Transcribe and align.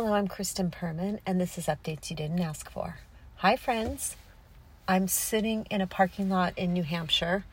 Hello, 0.00 0.12
I'm 0.14 0.28
Kristen 0.28 0.70
Perman, 0.70 1.18
and 1.26 1.40
this 1.40 1.58
is 1.58 1.66
Updates 1.66 2.08
You 2.08 2.14
Didn't 2.14 2.38
Ask 2.38 2.70
For. 2.70 2.98
Hi, 3.38 3.56
friends. 3.56 4.14
I'm 4.86 5.08
sitting 5.08 5.66
in 5.70 5.80
a 5.80 5.88
parking 5.88 6.30
lot 6.30 6.56
in 6.56 6.72
New 6.72 6.84
Hampshire. 6.84 7.44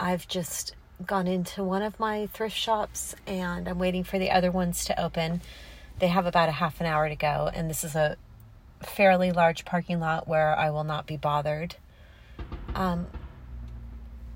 I've 0.00 0.26
just 0.26 0.74
gone 1.06 1.28
into 1.28 1.62
one 1.62 1.82
of 1.82 2.00
my 2.00 2.26
thrift 2.26 2.56
shops 2.56 3.14
and 3.28 3.68
I'm 3.68 3.78
waiting 3.78 4.02
for 4.02 4.18
the 4.18 4.32
other 4.32 4.50
ones 4.50 4.84
to 4.86 5.00
open. 5.00 5.40
They 6.00 6.08
have 6.08 6.26
about 6.26 6.48
a 6.48 6.52
half 6.52 6.80
an 6.80 6.86
hour 6.86 7.08
to 7.08 7.14
go, 7.14 7.48
and 7.54 7.70
this 7.70 7.84
is 7.84 7.94
a 7.94 8.16
fairly 8.80 9.30
large 9.30 9.64
parking 9.64 10.00
lot 10.00 10.26
where 10.26 10.58
I 10.58 10.70
will 10.70 10.82
not 10.82 11.06
be 11.06 11.16
bothered. 11.16 11.76
Um, 12.74 13.06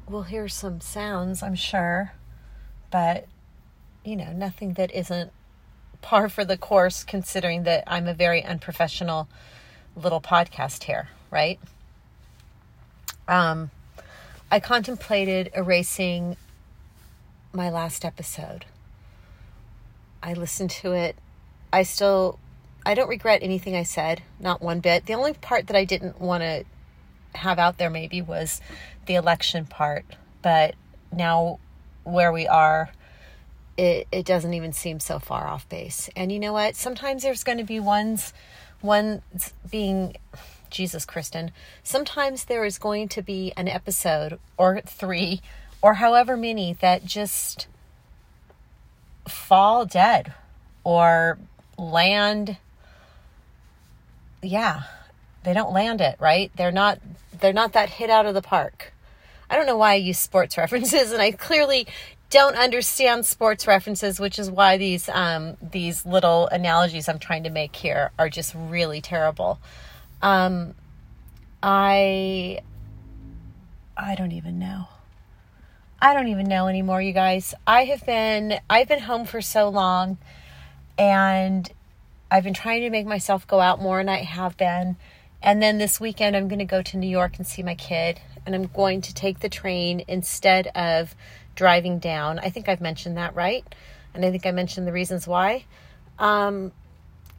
we'll 0.09 0.23
hear 0.23 0.47
some 0.47 0.81
sounds, 0.81 1.43
I'm 1.43 1.57
sure, 1.57 2.13
but 2.93 3.27
you 4.05 4.15
know, 4.15 4.33
nothing 4.33 4.75
that 4.75 4.95
isn't 4.95 5.33
par 6.03 6.29
for 6.29 6.45
the 6.45 6.57
course 6.57 7.05
considering 7.05 7.65
that 7.65 7.85
I'm 7.87 8.07
a 8.07 8.15
very 8.15 8.45
unprofessional 8.45 9.29
little 9.95 10.21
podcast 10.21 10.85
here, 10.85 11.09
right? 11.31 11.59
Um, 13.29 13.71
I 14.51 14.61
contemplated 14.61 15.51
erasing 15.55 16.37
my 17.53 17.71
last 17.71 18.05
episode. 18.05 18.65
I 20.23 20.35
listened 20.35 20.71
to 20.71 20.93
it. 20.93 21.17
I 21.73 21.83
still 21.83 22.39
I 22.85 22.95
don't 22.95 23.09
regret 23.09 23.43
anything 23.43 23.75
I 23.75 23.83
said, 23.83 24.23
not 24.39 24.63
one 24.63 24.79
bit. 24.79 25.07
The 25.07 25.15
only 25.15 25.33
part 25.33 25.67
that 25.67 25.77
I 25.77 25.85
didn't 25.85 26.21
want 26.21 26.43
to 26.43 26.65
have 27.35 27.59
out 27.59 27.79
there 27.79 27.91
maybe 27.91 28.23
was 28.23 28.61
the 29.07 29.17
election 29.17 29.67
part, 29.67 30.05
but 30.41 30.77
now 31.13 31.59
where 32.05 32.31
we 32.31 32.47
are 32.47 32.91
it, 33.77 34.07
it 34.11 34.25
doesn't 34.27 34.55
even 34.55 34.73
seem 34.73 35.01
so 35.01 35.19
far 35.19 35.47
off 35.47 35.69
base. 35.69 36.09
And 36.17 36.33
you 36.33 36.39
know 36.39 36.53
what? 36.53 36.77
Sometimes 36.77 37.23
there's 37.23 37.45
going 37.45 37.59
to 37.59 37.65
be 37.65 37.81
ones, 37.81 38.33
one 38.81 39.23
being 39.71 40.17
Jesus, 40.71 41.05
Kristen. 41.05 41.53
Sometimes 41.83 42.45
there 42.45 42.65
is 42.65 42.79
going 42.79 43.09
to 43.09 43.23
be 43.23 43.53
an 43.57 43.69
episode 43.69 44.39
or 44.57 44.81
three 44.81 45.41
or 45.83 45.95
however 45.95 46.37
many 46.37 46.75
that 46.75 47.05
just 47.05 47.67
fall 49.29 49.87
dead 49.87 50.33
or 50.85 51.39
land. 51.79 52.57
Yeah, 54.43 54.83
they 55.45 55.53
don't 55.53 55.73
land 55.73 56.01
it 56.01 56.17
right. 56.21 56.51
They're 56.57 56.73
not. 56.73 56.99
They're 57.39 57.53
not 57.53 57.75
that 57.75 57.91
hit 57.91 58.09
out 58.09 58.27
of 58.27 58.35
the 58.35 58.43
park. 58.43 58.93
I 59.49 59.57
don't 59.57 59.67
know 59.67 59.77
why 59.77 59.93
I 59.93 59.97
use 59.97 60.19
sports 60.19 60.57
references, 60.59 61.13
and 61.13 61.21
I 61.21 61.33
clearly 61.33 61.87
don't 62.31 62.57
understand 62.57 63.25
sports 63.25 63.67
references, 63.67 64.19
which 64.19 64.39
is 64.39 64.51
why 64.51 64.77
these 64.77 65.09
um, 65.09 65.57
these 65.61 66.05
little 66.05 66.49
analogies 66.49 67.09
I'm 67.09 67.19
trying 67.19 67.45
to 67.45 67.51
make 67.51 67.77
here 67.77 68.11
are 68.19 68.29
just 68.29 68.55
really 68.55 69.01
terrible. 69.01 69.61
Um, 70.23 70.75
I 71.63 72.61
I 73.97 74.15
don't 74.15 74.33
even 74.33 74.59
know. 74.59 74.89
I 76.01 76.13
don't 76.13 76.29
even 76.29 76.47
know 76.47 76.69
anymore, 76.69 77.01
you 77.01 77.13
guys. 77.13 77.55
I 77.67 77.85
have 77.85 78.05
been 78.05 78.59
I've 78.69 78.89
been 78.89 79.01
home 79.01 79.25
for 79.25 79.41
so 79.41 79.69
long, 79.69 80.19
and 80.99 81.71
I've 82.31 82.45
been 82.45 82.55
trying 82.55 82.83
to 82.83 82.91
make 82.91 83.07
myself 83.07 83.47
go 83.47 83.61
out 83.61 83.81
more, 83.81 84.01
and 84.01 84.11
I 84.11 84.19
have 84.19 84.57
been. 84.57 84.97
And 85.43 85.63
then 85.63 85.79
this 85.79 86.01
weekend, 86.01 86.35
I'm 86.35 86.49
going 86.49 86.59
to 86.59 86.65
go 86.65 86.83
to 86.83 86.97
New 86.97 87.09
York 87.09 87.37
and 87.37 87.47
see 87.47 87.63
my 87.63 87.75
kid, 87.77 88.21
and 88.45 88.55
I'm 88.55 88.67
going 88.67 89.01
to 89.03 89.15
take 89.15 89.41
the 89.41 89.49
train 89.49 90.05
instead 90.09 90.67
of 90.69 91.15
driving 91.57 91.99
down. 91.99 92.39
I 92.39 92.51
think 92.51 92.69
I've 92.69 92.81
mentioned 92.81 93.17
that, 93.17 93.35
right? 93.35 93.65
And 94.15 94.25
I 94.25 94.31
think 94.31 94.47
I 94.47 94.53
mentioned 94.53 94.87
the 94.87 94.93
reasons 94.93 95.27
why. 95.27 95.65
Um, 96.19 96.73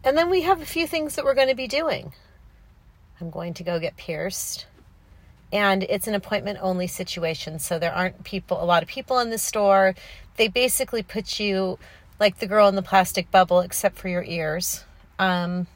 and 0.03 0.17
then 0.17 0.29
we 0.29 0.41
have 0.41 0.61
a 0.61 0.65
few 0.65 0.85
things 0.85 1.15
that 1.15 1.25
we're 1.25 1.33
going 1.33 1.47
to 1.47 1.55
be 1.55 1.67
doing. 1.67 2.13
I'm 3.19 3.29
going 3.29 3.53
to 3.55 3.63
go 3.63 3.79
get 3.79 3.97
pierced. 3.97 4.67
And 5.51 5.83
it's 5.83 6.07
an 6.07 6.13
appointment 6.13 6.59
only 6.61 6.87
situation. 6.87 7.59
So 7.59 7.79
there 7.79 7.93
aren't 7.93 8.23
people, 8.23 8.61
a 8.61 8.65
lot 8.65 8.83
of 8.83 8.89
people 8.89 9.19
in 9.19 9.29
the 9.29 9.37
store. 9.37 9.95
They 10.35 10.49
basically 10.49 11.03
put 11.03 11.39
you 11.39 11.79
like 12.19 12.39
the 12.39 12.47
girl 12.47 12.67
in 12.67 12.75
the 12.75 12.81
plastic 12.81 13.31
bubble, 13.31 13.61
except 13.61 13.97
for 13.97 14.09
your 14.09 14.23
ears. 14.23 14.83
Um, 15.19 15.67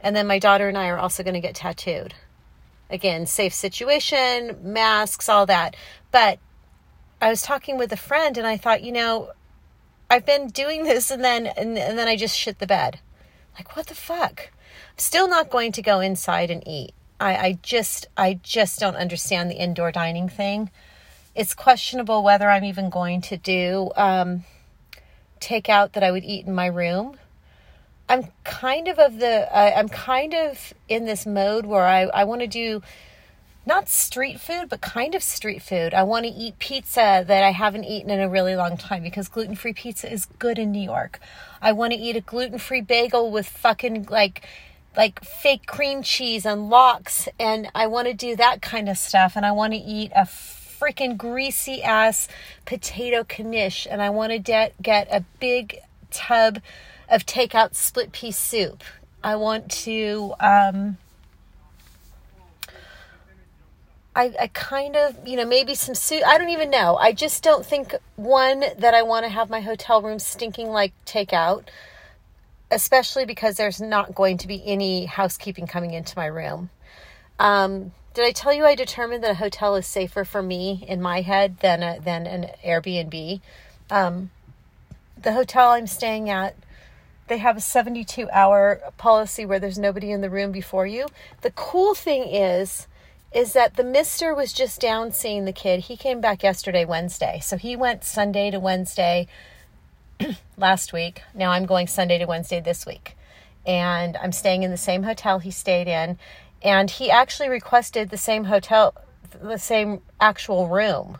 and 0.00 0.14
then 0.14 0.26
my 0.26 0.38
daughter 0.38 0.68
and 0.68 0.76
I 0.76 0.88
are 0.88 0.98
also 0.98 1.22
going 1.22 1.34
to 1.34 1.40
get 1.40 1.54
tattooed. 1.54 2.14
Again, 2.90 3.26
safe 3.26 3.54
situation, 3.54 4.58
masks, 4.62 5.28
all 5.28 5.46
that. 5.46 5.76
But 6.10 6.38
I 7.22 7.30
was 7.30 7.40
talking 7.40 7.78
with 7.78 7.92
a 7.92 7.96
friend 7.96 8.36
and 8.36 8.44
I 8.44 8.56
thought, 8.56 8.82
you 8.82 8.90
know, 8.90 9.30
I've 10.10 10.26
been 10.26 10.48
doing 10.48 10.82
this 10.82 11.08
and 11.08 11.22
then 11.22 11.46
and, 11.46 11.78
and 11.78 11.96
then 11.96 12.08
I 12.08 12.16
just 12.16 12.36
shit 12.36 12.58
the 12.58 12.66
bed. 12.66 12.98
Like 13.56 13.76
what 13.76 13.86
the 13.86 13.94
fuck? 13.94 14.50
I'm 14.90 14.98
still 14.98 15.28
not 15.28 15.48
going 15.48 15.70
to 15.72 15.82
go 15.82 16.00
inside 16.00 16.50
and 16.50 16.66
eat. 16.66 16.92
I, 17.20 17.36
I 17.36 17.58
just 17.62 18.08
I 18.16 18.40
just 18.42 18.80
don't 18.80 18.96
understand 18.96 19.50
the 19.50 19.54
indoor 19.54 19.92
dining 19.92 20.28
thing. 20.28 20.70
It's 21.36 21.54
questionable 21.54 22.24
whether 22.24 22.50
I'm 22.50 22.64
even 22.64 22.90
going 22.90 23.20
to 23.22 23.36
do 23.36 23.92
um, 23.94 24.42
takeout 25.40 25.92
that 25.92 26.02
I 26.02 26.10
would 26.10 26.24
eat 26.24 26.46
in 26.46 26.52
my 26.52 26.66
room. 26.66 27.16
I'm 28.08 28.32
kind 28.42 28.88
of 28.88 28.98
of 28.98 29.20
the 29.20 29.48
uh, 29.56 29.72
I'm 29.76 29.88
kind 29.88 30.34
of 30.34 30.74
in 30.88 31.04
this 31.04 31.24
mode 31.24 31.66
where 31.66 31.86
I 31.86 32.02
I 32.02 32.24
want 32.24 32.40
to 32.40 32.48
do 32.48 32.82
not 33.64 33.88
street 33.88 34.40
food, 34.40 34.68
but 34.68 34.80
kind 34.80 35.14
of 35.14 35.22
street 35.22 35.62
food. 35.62 35.94
I 35.94 36.02
want 36.02 36.26
to 36.26 36.32
eat 36.32 36.58
pizza 36.58 37.24
that 37.26 37.44
I 37.44 37.52
haven't 37.52 37.84
eaten 37.84 38.10
in 38.10 38.20
a 38.20 38.28
really 38.28 38.56
long 38.56 38.76
time 38.76 39.02
because 39.02 39.28
gluten 39.28 39.54
free 39.54 39.72
pizza 39.72 40.12
is 40.12 40.26
good 40.26 40.58
in 40.58 40.72
New 40.72 40.82
York. 40.82 41.20
I 41.60 41.72
want 41.72 41.92
to 41.92 41.98
eat 41.98 42.16
a 42.16 42.20
gluten 42.20 42.58
free 42.58 42.80
bagel 42.80 43.30
with 43.30 43.48
fucking 43.48 44.06
like 44.10 44.42
like 44.96 45.24
fake 45.24 45.66
cream 45.66 46.02
cheese 46.02 46.44
and 46.44 46.68
lox 46.68 47.26
and 47.40 47.68
I 47.74 47.86
want 47.86 48.08
to 48.08 48.14
do 48.14 48.36
that 48.36 48.60
kind 48.60 48.90
of 48.90 48.98
stuff 48.98 49.36
and 49.36 49.46
I 49.46 49.52
want 49.52 49.72
to 49.72 49.78
eat 49.78 50.12
a 50.14 50.22
freaking 50.22 51.16
greasy 51.16 51.82
ass 51.82 52.28
potato 52.66 53.24
knish 53.38 53.86
and 53.90 54.02
I 54.02 54.10
want 54.10 54.32
to 54.32 54.38
de- 54.38 54.72
get 54.82 55.08
a 55.10 55.24
big 55.40 55.78
tub 56.10 56.60
of 57.08 57.24
takeout 57.24 57.74
split 57.74 58.12
pea 58.12 58.32
soup. 58.32 58.82
I 59.24 59.36
want 59.36 59.70
to 59.70 60.34
um 60.40 60.98
I, 64.14 64.34
I 64.38 64.46
kind 64.48 64.94
of, 64.94 65.26
you 65.26 65.36
know, 65.36 65.46
maybe 65.46 65.74
some 65.74 65.94
suit. 65.94 66.22
I 66.24 66.36
don't 66.36 66.50
even 66.50 66.70
know. 66.70 66.96
I 66.96 67.12
just 67.12 67.42
don't 67.42 67.64
think, 67.64 67.94
one, 68.16 68.64
that 68.78 68.94
I 68.94 69.02
want 69.02 69.24
to 69.24 69.30
have 69.30 69.48
my 69.48 69.60
hotel 69.60 70.02
room 70.02 70.18
stinking 70.18 70.68
like 70.68 70.92
takeout, 71.06 71.64
especially 72.70 73.24
because 73.24 73.56
there's 73.56 73.80
not 73.80 74.14
going 74.14 74.36
to 74.38 74.48
be 74.48 74.62
any 74.66 75.06
housekeeping 75.06 75.66
coming 75.66 75.94
into 75.94 76.16
my 76.16 76.26
room. 76.26 76.68
Um, 77.38 77.92
did 78.12 78.26
I 78.26 78.32
tell 78.32 78.52
you 78.52 78.66
I 78.66 78.74
determined 78.74 79.24
that 79.24 79.30
a 79.30 79.34
hotel 79.34 79.76
is 79.76 79.86
safer 79.86 80.24
for 80.24 80.42
me 80.42 80.84
in 80.86 81.00
my 81.00 81.22
head 81.22 81.58
than, 81.60 81.82
a, 81.82 81.98
than 81.98 82.26
an 82.26 82.50
Airbnb? 82.62 83.40
Um, 83.90 84.30
the 85.20 85.32
hotel 85.32 85.70
I'm 85.70 85.86
staying 85.86 86.28
at, 86.28 86.54
they 87.28 87.38
have 87.38 87.56
a 87.56 87.60
72 87.60 88.28
hour 88.30 88.80
policy 88.98 89.46
where 89.46 89.58
there's 89.58 89.78
nobody 89.78 90.10
in 90.10 90.20
the 90.20 90.28
room 90.28 90.52
before 90.52 90.86
you. 90.86 91.06
The 91.40 91.52
cool 91.52 91.94
thing 91.94 92.24
is, 92.24 92.86
is 93.34 93.54
that 93.54 93.76
the 93.76 93.84
mister 93.84 94.34
was 94.34 94.52
just 94.52 94.80
down 94.80 95.12
seeing 95.12 95.44
the 95.44 95.52
kid. 95.52 95.80
He 95.80 95.96
came 95.96 96.20
back 96.20 96.42
yesterday, 96.42 96.84
Wednesday. 96.84 97.40
So 97.42 97.56
he 97.56 97.76
went 97.76 98.04
Sunday 98.04 98.50
to 98.50 98.60
Wednesday 98.60 99.26
last 100.56 100.92
week. 100.92 101.22
Now 101.34 101.50
I'm 101.50 101.64
going 101.64 101.86
Sunday 101.86 102.18
to 102.18 102.26
Wednesday 102.26 102.60
this 102.60 102.84
week. 102.84 103.16
And 103.66 104.16
I'm 104.18 104.32
staying 104.32 104.64
in 104.64 104.70
the 104.70 104.76
same 104.76 105.04
hotel 105.04 105.38
he 105.38 105.50
stayed 105.50 105.88
in. 105.88 106.18
And 106.62 106.90
he 106.90 107.10
actually 107.10 107.48
requested 107.48 108.10
the 108.10 108.18
same 108.18 108.44
hotel, 108.44 108.94
the 109.40 109.58
same 109.58 110.02
actual 110.20 110.68
room. 110.68 111.18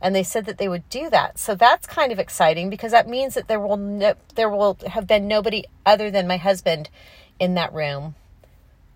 And 0.00 0.14
they 0.14 0.22
said 0.22 0.46
that 0.46 0.58
they 0.58 0.68
would 0.68 0.88
do 0.90 1.08
that. 1.10 1.38
So 1.38 1.54
that's 1.54 1.86
kind 1.86 2.12
of 2.12 2.18
exciting 2.18 2.68
because 2.70 2.92
that 2.92 3.08
means 3.08 3.34
that 3.34 3.48
there 3.48 3.60
will 3.60 3.76
no, 3.76 4.14
there 4.34 4.50
will 4.50 4.76
have 4.88 5.06
been 5.06 5.28
nobody 5.28 5.64
other 5.86 6.10
than 6.10 6.26
my 6.26 6.36
husband 6.36 6.88
in 7.38 7.54
that 7.54 7.72
room 7.72 8.14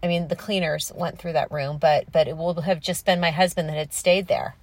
I 0.03 0.09
mean, 0.09 0.29
the 0.29 0.37
cleaners 0.37 0.91
went 0.95 1.19
through 1.19 1.35
that 1.35 1.53
room, 1.53 1.79
but 1.79 2.11
but 2.11 2.27
it 2.29 2.37
will 2.37 2.61
have 2.63 2.81
just 2.81 3.07
been 3.07 3.21
my 3.21 3.31
husband 3.31 3.69
that 3.69 3.77
had 3.77 3.93
stayed 3.93 4.27
there. 4.27 4.57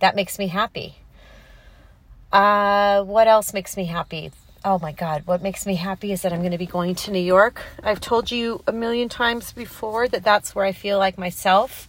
That 0.00 0.16
makes 0.16 0.38
me 0.38 0.48
happy. 0.48 0.96
Uh, 2.32 3.02
what 3.04 3.28
else 3.28 3.52
makes 3.52 3.76
me 3.76 3.84
happy? 3.84 4.32
Oh 4.64 4.78
my 4.78 4.92
God, 4.92 5.26
what 5.26 5.42
makes 5.42 5.64
me 5.64 5.76
happy 5.76 6.12
is 6.12 6.22
that 6.22 6.32
I'm 6.32 6.40
going 6.40 6.52
to 6.52 6.58
be 6.58 6.66
going 6.66 6.94
to 6.96 7.10
New 7.10 7.20
York. 7.20 7.62
I've 7.82 8.00
told 8.00 8.30
you 8.30 8.62
a 8.66 8.72
million 8.72 9.08
times 9.08 9.52
before 9.52 10.06
that 10.08 10.22
that's 10.22 10.54
where 10.54 10.64
I 10.64 10.72
feel 10.72 10.98
like 10.98 11.16
myself. 11.16 11.88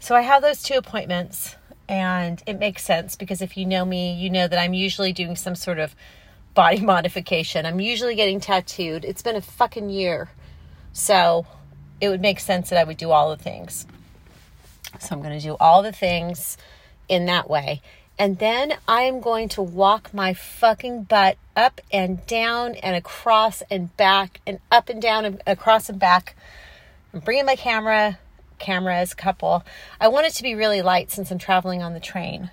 So 0.00 0.14
I 0.14 0.22
have 0.22 0.42
those 0.42 0.62
two 0.62 0.74
appointments, 0.74 1.56
and 1.88 2.42
it 2.46 2.58
makes 2.58 2.84
sense 2.84 3.16
because 3.16 3.42
if 3.42 3.56
you 3.56 3.66
know 3.66 3.84
me, 3.84 4.14
you 4.14 4.30
know 4.30 4.48
that 4.48 4.58
I'm 4.58 4.72
usually 4.72 5.12
doing 5.12 5.36
some 5.36 5.54
sort 5.54 5.78
of 5.78 5.94
body 6.54 6.80
modification. 6.94 7.66
I'm 7.66 7.80
usually 7.80 8.14
getting 8.14 8.40
tattooed. 8.40 9.04
It's 9.04 9.22
been 9.22 9.36
a 9.36 9.40
fucking 9.40 9.90
year. 9.90 10.30
So 10.92 11.46
it 12.00 12.08
would 12.08 12.20
make 12.20 12.40
sense 12.40 12.70
that 12.70 12.78
I 12.78 12.84
would 12.84 12.96
do 12.96 13.10
all 13.10 13.30
the 13.30 13.42
things. 13.42 13.86
So 15.00 15.14
I'm 15.14 15.22
going 15.22 15.38
to 15.38 15.44
do 15.44 15.56
all 15.60 15.82
the 15.82 15.92
things 15.92 16.56
in 17.08 17.26
that 17.26 17.48
way. 17.48 17.82
And 18.18 18.38
then 18.38 18.74
I 18.88 19.02
am 19.02 19.20
going 19.20 19.48
to 19.50 19.62
walk 19.62 20.12
my 20.12 20.34
fucking 20.34 21.04
butt 21.04 21.36
up 21.54 21.80
and 21.92 22.26
down 22.26 22.74
and 22.74 22.96
across 22.96 23.62
and 23.70 23.96
back 23.96 24.40
and 24.46 24.58
up 24.72 24.88
and 24.88 25.00
down 25.00 25.24
and 25.24 25.42
across 25.46 25.88
and 25.88 26.00
back. 26.00 26.34
I'm 27.14 27.20
bringing 27.20 27.46
my 27.46 27.54
camera, 27.54 28.18
cameras, 28.58 29.14
couple. 29.14 29.64
I 30.00 30.08
want 30.08 30.26
it 30.26 30.34
to 30.34 30.42
be 30.42 30.56
really 30.56 30.82
light 30.82 31.12
since 31.12 31.30
I'm 31.30 31.38
traveling 31.38 31.80
on 31.80 31.94
the 31.94 32.00
train. 32.00 32.50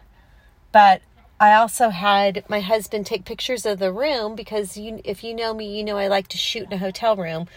But 0.72 1.02
I 1.40 1.54
also 1.54 1.90
had 1.90 2.46
my 2.48 2.60
husband 2.60 3.08
take 3.08 3.26
pictures 3.26 3.66
of 3.66 3.80
the 3.80 3.92
room 3.92 4.36
because 4.36 4.78
you, 4.78 5.02
if 5.04 5.24
you 5.24 5.34
know 5.34 5.54
me, 5.54 5.76
you 5.78 5.84
know 5.84 5.98
I 5.98 6.08
like 6.08 6.28
to 6.30 6.38
shoot 6.38 6.66
in 6.68 6.74
a 6.74 6.78
hotel 6.78 7.16
room. 7.16 7.48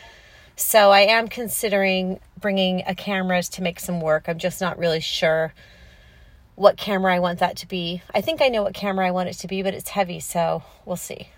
So 0.58 0.90
I 0.90 1.02
am 1.02 1.28
considering 1.28 2.18
bringing 2.36 2.82
a 2.84 2.92
camera 2.92 3.40
to 3.44 3.62
make 3.62 3.78
some 3.78 4.00
work. 4.00 4.24
I'm 4.26 4.38
just 4.38 4.60
not 4.60 4.76
really 4.76 4.98
sure 4.98 5.54
what 6.56 6.76
camera 6.76 7.14
I 7.14 7.20
want 7.20 7.38
that 7.38 7.56
to 7.58 7.68
be. 7.68 8.02
I 8.12 8.20
think 8.22 8.42
I 8.42 8.48
know 8.48 8.64
what 8.64 8.74
camera 8.74 9.06
I 9.06 9.12
want 9.12 9.28
it 9.28 9.34
to 9.34 9.46
be, 9.46 9.62
but 9.62 9.72
it's 9.72 9.90
heavy, 9.90 10.18
so 10.18 10.64
we'll 10.84 10.96
see. 10.96 11.28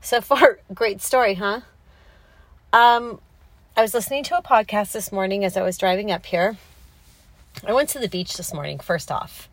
So 0.00 0.20
far, 0.20 0.58
great 0.74 1.00
story, 1.00 1.34
huh? 1.34 1.60
Um, 2.72 3.20
I 3.76 3.82
was 3.82 3.94
listening 3.94 4.24
to 4.24 4.36
a 4.36 4.42
podcast 4.42 4.90
this 4.90 5.12
morning 5.12 5.44
as 5.44 5.56
I 5.56 5.62
was 5.62 5.78
driving 5.78 6.10
up 6.10 6.26
here. 6.26 6.56
I 7.64 7.72
went 7.72 7.88
to 7.90 8.00
the 8.00 8.08
beach 8.08 8.36
this 8.36 8.52
morning, 8.52 8.80
first 8.80 9.12
off. 9.12 9.48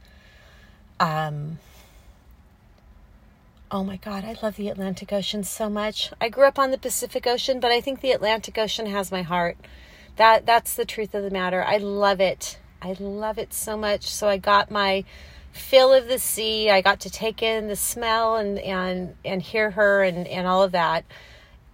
Um, 0.99 1.59
oh 3.71 3.83
my 3.83 3.97
God, 3.97 4.23
I 4.23 4.35
love 4.41 4.55
the 4.55 4.69
Atlantic 4.69 5.11
Ocean 5.11 5.43
so 5.43 5.69
much. 5.69 6.11
I 6.21 6.29
grew 6.29 6.45
up 6.45 6.59
on 6.59 6.71
the 6.71 6.77
Pacific 6.77 7.27
Ocean, 7.27 7.59
but 7.59 7.71
I 7.71 7.81
think 7.81 8.01
the 8.01 8.11
Atlantic 8.11 8.57
Ocean 8.57 8.85
has 8.85 9.11
my 9.11 9.21
heart. 9.21 9.57
That 10.15 10.45
that's 10.45 10.75
the 10.75 10.85
truth 10.85 11.13
of 11.13 11.23
the 11.23 11.29
matter. 11.29 11.63
I 11.63 11.77
love 11.77 12.19
it. 12.21 12.59
I 12.81 12.95
love 12.99 13.37
it 13.37 13.53
so 13.53 13.77
much. 13.77 14.07
So 14.07 14.27
I 14.27 14.37
got 14.37 14.71
my 14.71 15.03
fill 15.51 15.93
of 15.93 16.07
the 16.07 16.19
sea. 16.19 16.69
I 16.69 16.81
got 16.81 17.01
to 17.01 17.09
take 17.09 17.41
in 17.41 17.67
the 17.67 17.75
smell 17.75 18.37
and 18.37 18.57
and 18.59 19.15
and 19.25 19.41
hear 19.41 19.71
her 19.71 20.03
and 20.03 20.27
and 20.27 20.47
all 20.47 20.63
of 20.63 20.71
that. 20.71 21.05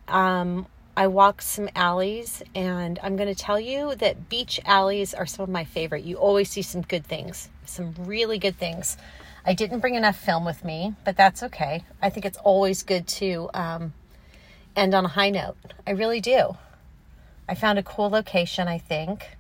Um, 0.07 0.67
I 0.95 1.07
walked 1.07 1.43
some 1.43 1.69
alleys, 1.75 2.43
and 2.53 2.99
I'm 3.01 3.15
going 3.15 3.33
to 3.33 3.39
tell 3.39 3.59
you 3.59 3.95
that 3.95 4.29
beach 4.29 4.59
alleys 4.65 5.13
are 5.13 5.25
some 5.25 5.43
of 5.43 5.49
my 5.49 5.63
favorite. 5.63 6.03
You 6.03 6.17
always 6.17 6.49
see 6.51 6.61
some 6.61 6.81
good 6.81 7.05
things, 7.05 7.49
some 7.65 7.95
really 7.99 8.37
good 8.37 8.57
things. 8.57 8.97
I 9.45 9.53
didn't 9.53 9.79
bring 9.79 9.95
enough 9.95 10.17
film 10.17 10.45
with 10.45 10.63
me, 10.63 10.95
but 11.03 11.17
that's 11.17 11.43
okay. 11.43 11.83
I 12.01 12.09
think 12.09 12.25
it's 12.25 12.37
always 12.37 12.83
good 12.83 13.07
to 13.07 13.49
um, 13.53 13.93
end 14.75 14.93
on 14.93 15.05
a 15.05 15.09
high 15.09 15.29
note. 15.29 15.57
I 15.85 15.91
really 15.91 16.21
do. 16.21 16.57
I 17.47 17.55
found 17.55 17.77
a 17.77 17.83
cool 17.83 18.09
location, 18.09 18.67
I 18.67 18.77
think. 18.77 19.37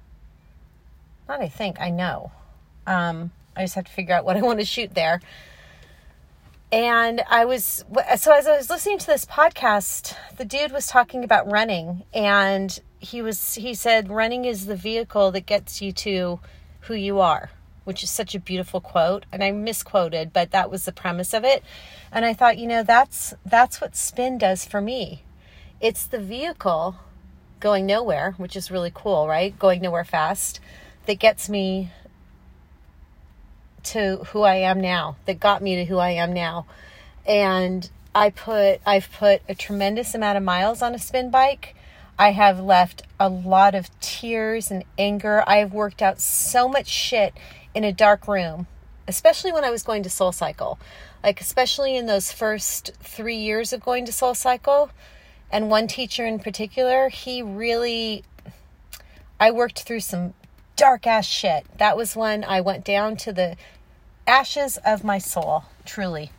Not 1.27 1.39
I 1.39 1.47
think, 1.47 1.79
I 1.79 1.89
know. 1.89 2.31
Um, 2.85 3.31
I 3.55 3.63
just 3.63 3.75
have 3.75 3.85
to 3.85 3.91
figure 3.91 4.13
out 4.13 4.25
what 4.25 4.35
I 4.35 4.41
want 4.41 4.59
to 4.59 4.65
shoot 4.65 4.93
there. 4.93 5.21
And 6.71 7.21
I 7.29 7.45
was, 7.45 7.85
so 8.17 8.33
as 8.33 8.47
I 8.47 8.57
was 8.57 8.69
listening 8.69 8.97
to 8.97 9.05
this 9.05 9.25
podcast, 9.25 10.15
the 10.37 10.43
dude 10.43 10.71
was 10.71 10.87
talking 10.87 11.23
about 11.23 11.49
running 11.49 12.03
and 12.13 12.77
he 12.99 13.21
was, 13.21 13.53
he 13.55 13.75
said, 13.75 14.09
running 14.09 14.45
is 14.45 14.65
the 14.65 14.75
vehicle 14.75 15.31
that 15.31 15.45
gets 15.45 15.81
you 15.81 15.91
to 15.91 16.39
who 16.81 16.95
you 16.95 17.19
are, 17.19 17.51
which 17.83 18.03
is 18.03 18.09
such 18.09 18.35
a 18.35 18.39
beautiful 18.39 18.79
quote. 18.79 19.25
And 19.31 19.43
I 19.43 19.51
misquoted, 19.51 20.33
but 20.33 20.51
that 20.51 20.71
was 20.71 20.85
the 20.85 20.91
premise 20.91 21.33
of 21.33 21.43
it. 21.43 21.63
And 22.11 22.25
I 22.25 22.33
thought, 22.33 22.57
you 22.57 22.67
know, 22.67 22.83
that's, 22.83 23.33
that's 23.45 23.81
what 23.81 23.95
spin 23.95 24.37
does 24.37 24.65
for 24.65 24.81
me. 24.81 25.23
It's 25.81 26.05
the 26.05 26.19
vehicle 26.19 26.95
going 27.59 27.85
nowhere, 27.85 28.35
which 28.37 28.55
is 28.55 28.71
really 28.71 28.91
cool, 28.93 29.27
right? 29.27 29.57
Going 29.57 29.81
nowhere 29.81 30.05
fast 30.05 30.59
that 31.05 31.19
gets 31.19 31.49
me 31.49 31.91
to 33.83 34.17
who 34.29 34.43
I 34.43 34.55
am 34.55 34.79
now, 34.79 35.17
that 35.25 35.39
got 35.39 35.61
me 35.61 35.75
to 35.75 35.85
who 35.85 35.97
I 35.97 36.11
am 36.11 36.33
now. 36.33 36.65
And 37.25 37.89
I 38.15 38.29
put 38.29 38.79
I've 38.85 39.11
put 39.11 39.41
a 39.49 39.55
tremendous 39.55 40.13
amount 40.13 40.37
of 40.37 40.43
miles 40.43 40.81
on 40.81 40.93
a 40.93 40.99
spin 40.99 41.29
bike. 41.29 41.75
I 42.17 42.31
have 42.31 42.59
left 42.59 43.03
a 43.19 43.27
lot 43.27 43.73
of 43.73 43.89
tears 43.99 44.69
and 44.69 44.83
anger. 44.97 45.43
I 45.47 45.57
have 45.57 45.73
worked 45.73 46.01
out 46.01 46.21
so 46.21 46.67
much 46.67 46.87
shit 46.87 47.33
in 47.73 47.83
a 47.83 47.91
dark 47.91 48.27
room, 48.27 48.67
especially 49.07 49.51
when 49.51 49.63
I 49.63 49.71
was 49.71 49.83
going 49.83 50.03
to 50.03 50.09
Soul 50.09 50.31
Cycle. 50.31 50.79
Like 51.23 51.41
especially 51.41 51.95
in 51.95 52.05
those 52.05 52.31
first 52.31 52.91
3 52.99 53.35
years 53.35 53.73
of 53.73 53.83
going 53.83 54.05
to 54.05 54.11
Soul 54.11 54.35
Cycle, 54.35 54.91
and 55.51 55.69
one 55.69 55.87
teacher 55.87 56.25
in 56.25 56.39
particular, 56.39 57.09
he 57.09 57.41
really 57.41 58.23
I 59.39 59.51
worked 59.51 59.81
through 59.81 59.99
some 59.99 60.33
dark 60.75 61.05
ass 61.05 61.25
shit. 61.25 61.65
That 61.77 61.97
was 61.97 62.15
when 62.15 62.43
I 62.43 62.61
went 62.61 62.85
down 62.85 63.17
to 63.17 63.33
the 63.33 63.57
ashes 64.25 64.77
of 64.85 65.03
my 65.03 65.17
soul, 65.17 65.65
truly. 65.85 66.31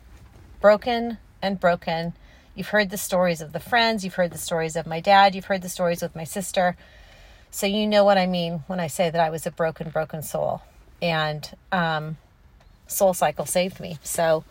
Broken 0.59 1.17
and 1.41 1.59
broken. 1.59 2.13
You've 2.55 2.69
heard 2.69 2.89
the 2.89 2.97
stories 2.97 3.41
of 3.41 3.53
the 3.53 3.59
friends, 3.59 4.03
you've 4.03 4.15
heard 4.15 4.31
the 4.31 4.37
stories 4.37 4.75
of 4.75 4.87
my 4.87 4.99
dad, 4.99 5.35
you've 5.35 5.45
heard 5.45 5.61
the 5.61 5.69
stories 5.69 6.01
with 6.01 6.15
my 6.15 6.23
sister. 6.23 6.75
So 7.51 7.67
you 7.67 7.85
know 7.85 8.03
what 8.03 8.17
I 8.17 8.25
mean 8.25 8.63
when 8.67 8.79
I 8.79 8.87
say 8.87 9.09
that 9.09 9.21
I 9.21 9.29
was 9.29 9.45
a 9.45 9.51
broken, 9.51 9.89
broken 9.89 10.23
soul. 10.23 10.61
And 11.01 11.49
um, 11.71 12.17
Soul 12.87 13.13
Cycle 13.13 13.45
saved 13.45 13.79
me. 13.79 13.99
So 14.03 14.43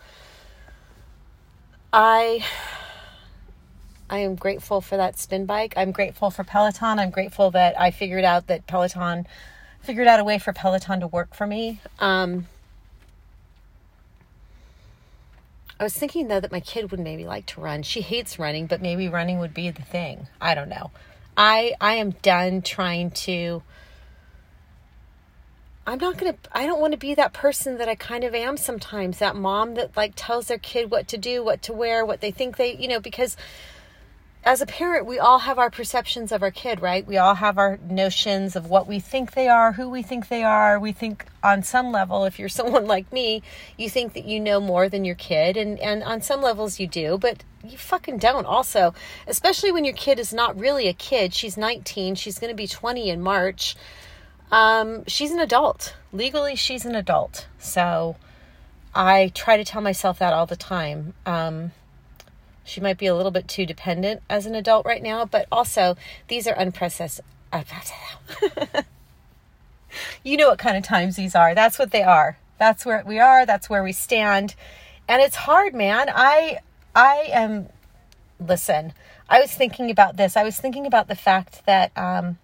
I 1.91 2.45
I 4.09 4.19
am 4.19 4.35
grateful 4.35 4.81
for 4.81 4.97
that 4.97 5.17
spin 5.17 5.45
bike. 5.45 5.73
I'm 5.75 5.91
grateful 5.91 6.29
for 6.29 6.43
Peloton. 6.43 6.99
I'm 6.99 7.09
grateful 7.09 7.51
that 7.51 7.79
I 7.79 7.91
figured 7.91 8.23
out 8.23 8.47
that 8.47 8.67
Peloton 8.67 9.25
figured 9.81 10.07
out 10.07 10.19
a 10.19 10.23
way 10.23 10.39
for 10.39 10.53
Peloton 10.53 10.99
to 10.99 11.07
work 11.07 11.33
for 11.33 11.47
me. 11.47 11.79
Um, 11.99 12.47
I 15.79 15.83
was 15.83 15.93
thinking 15.93 16.27
though 16.27 16.39
that 16.39 16.51
my 16.51 16.59
kid 16.59 16.91
would 16.91 16.99
maybe 16.99 17.25
like 17.25 17.45
to 17.47 17.61
run. 17.61 17.83
She 17.83 18.01
hates 18.01 18.39
running, 18.39 18.67
but 18.67 18.81
maybe 18.81 19.07
running 19.07 19.39
would 19.39 19.53
be 19.53 19.69
the 19.69 19.81
thing. 19.81 20.27
I 20.39 20.55
don't 20.55 20.69
know. 20.69 20.91
I 21.35 21.73
I 21.81 21.95
am 21.95 22.11
done 22.21 22.61
trying 22.61 23.11
to 23.11 23.61
I'm 25.87 25.99
not 25.99 26.17
going 26.17 26.33
to 26.33 26.39
I 26.51 26.65
don't 26.65 26.81
want 26.81 26.93
to 26.93 26.97
be 26.97 27.13
that 27.13 27.33
person 27.33 27.77
that 27.77 27.87
I 27.87 27.95
kind 27.95 28.23
of 28.23 28.33
am 28.33 28.57
sometimes. 28.57 29.19
That 29.19 29.35
mom 29.35 29.75
that 29.75 29.95
like 29.95 30.13
tells 30.15 30.47
their 30.47 30.57
kid 30.57 30.89
what 30.89 31.07
to 31.09 31.17
do, 31.17 31.43
what 31.43 31.61
to 31.63 31.73
wear, 31.73 32.05
what 32.05 32.21
they 32.21 32.31
think 32.31 32.57
they, 32.57 32.75
you 32.75 32.87
know, 32.87 32.99
because 32.99 33.37
as 34.45 34.61
a 34.61 34.65
parent, 34.67 35.07
we 35.07 35.17
all 35.17 35.39
have 35.39 35.57
our 35.57 35.71
perceptions 35.71 36.31
of 36.31 36.43
our 36.43 36.51
kid, 36.51 36.79
right? 36.79 37.05
We 37.05 37.17
all 37.17 37.33
have 37.33 37.57
our 37.57 37.79
notions 37.89 38.55
of 38.55 38.67
what 38.69 38.87
we 38.87 38.99
think 38.99 39.33
they 39.33 39.47
are, 39.47 39.71
who 39.71 39.89
we 39.89 40.03
think 40.03 40.27
they 40.27 40.43
are. 40.43 40.79
We 40.79 40.91
think 40.91 41.25
on 41.43 41.63
some 41.63 41.91
level, 41.91 42.25
if 42.25 42.37
you're 42.37 42.47
someone 42.59 42.85
like 42.85 43.11
me, 43.11 43.41
you 43.75 43.89
think 43.89 44.13
that 44.13 44.25
you 44.25 44.39
know 44.39 44.59
more 44.59 44.87
than 44.87 45.03
your 45.03 45.15
kid. 45.15 45.57
And, 45.57 45.79
and 45.79 46.03
on 46.03 46.21
some 46.21 46.43
levels 46.43 46.79
you 46.79 46.85
do, 46.85 47.17
but 47.17 47.43
you 47.63 47.75
fucking 47.75 48.19
don't 48.19 48.45
also. 48.45 48.93
Especially 49.25 49.71
when 49.71 49.83
your 49.83 49.95
kid 49.95 50.19
is 50.19 50.31
not 50.31 50.59
really 50.59 50.87
a 50.87 50.93
kid. 50.93 51.33
She's 51.33 51.57
19. 51.57 52.13
She's 52.13 52.37
going 52.37 52.51
to 52.51 52.55
be 52.55 52.67
20 52.67 53.09
in 53.09 53.21
March. 53.21 53.75
Um, 54.55 55.03
she's 55.05 55.31
an 55.31 55.39
adult. 55.41 55.95
Legally, 56.13 56.55
she's 56.55 56.85
an 56.85 56.95
adult. 56.95 57.45
So 57.59 58.15
I 58.95 59.33
try 59.35 59.57
to 59.57 59.65
tell 59.65 59.81
myself 59.81 60.17
that 60.19 60.31
all 60.31 60.45
the 60.45 60.55
time. 60.55 61.13
Um, 61.25 61.73
she 62.63 62.79
might 62.79 62.97
be 62.97 63.05
a 63.05 63.13
little 63.13 63.33
bit 63.33 63.49
too 63.49 63.65
dependent 63.65 64.21
as 64.29 64.45
an 64.45 64.55
adult 64.55 64.85
right 64.85 65.03
now, 65.03 65.25
but 65.25 65.45
also 65.51 65.97
these 66.29 66.47
are 66.47 66.55
unprocessed. 66.55 67.19
you 70.23 70.37
know 70.37 70.47
what 70.47 70.59
kind 70.59 70.77
of 70.77 70.83
times 70.83 71.17
these 71.17 71.35
are. 71.35 71.53
That's 71.53 71.77
what 71.77 71.91
they 71.91 72.03
are. 72.03 72.37
That's 72.57 72.85
where 72.85 73.03
we 73.05 73.19
are. 73.19 73.45
That's 73.45 73.69
where 73.69 73.83
we 73.83 73.91
stand. 73.91 74.55
And 75.07 75.21
it's 75.21 75.35
hard, 75.35 75.75
man. 75.75 76.09
I 76.09 76.59
I 76.95 77.27
am 77.33 77.67
listen. 78.39 78.93
I 79.29 79.41
was 79.41 79.51
thinking 79.51 79.91
about 79.91 80.15
this. 80.15 80.37
I 80.37 80.43
was 80.43 80.57
thinking 80.57 80.85
about 80.85 81.09
the 81.09 81.15
fact 81.15 81.65
that 81.65 81.91
um, 81.97 82.37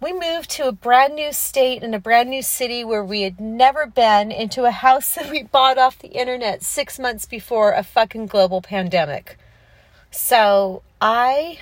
we 0.00 0.12
moved 0.12 0.50
to 0.50 0.68
a 0.68 0.72
brand 0.72 1.14
new 1.16 1.32
state 1.32 1.82
and 1.82 1.94
a 1.94 1.98
brand 1.98 2.30
new 2.30 2.42
city 2.42 2.84
where 2.84 3.04
we 3.04 3.22
had 3.22 3.40
never 3.40 3.86
been 3.86 4.30
into 4.30 4.64
a 4.64 4.70
house 4.70 5.14
that 5.14 5.30
we 5.30 5.42
bought 5.42 5.78
off 5.78 5.98
the 5.98 6.08
internet 6.08 6.62
six 6.62 6.98
months 6.98 7.26
before 7.26 7.72
a 7.72 7.82
fucking 7.82 8.26
global 8.26 8.62
pandemic. 8.62 9.36
So 10.10 10.82
I 11.00 11.58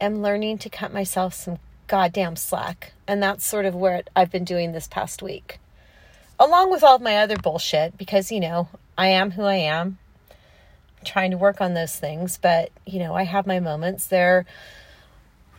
am 0.00 0.22
learning 0.22 0.58
to 0.58 0.70
cut 0.70 0.92
myself 0.92 1.34
some 1.34 1.58
goddamn 1.86 2.36
slack. 2.36 2.92
And 3.06 3.22
that's 3.22 3.46
sort 3.46 3.66
of 3.66 3.74
where 3.74 4.02
I've 4.16 4.30
been 4.30 4.44
doing 4.44 4.72
this 4.72 4.88
past 4.88 5.22
week. 5.22 5.58
Along 6.38 6.70
with 6.70 6.82
all 6.82 6.96
of 6.96 7.02
my 7.02 7.16
other 7.16 7.36
bullshit, 7.36 7.98
because, 7.98 8.30
you 8.30 8.40
know, 8.40 8.68
I 8.96 9.08
am 9.08 9.32
who 9.32 9.42
I 9.42 9.56
am. 9.56 9.98
I'm 10.30 11.04
trying 11.04 11.30
to 11.32 11.36
work 11.36 11.60
on 11.60 11.74
those 11.74 11.96
things, 11.96 12.38
but, 12.40 12.70
you 12.86 13.00
know, 13.00 13.14
I 13.14 13.24
have 13.24 13.46
my 13.46 13.60
moments. 13.60 14.06
There 14.06 14.46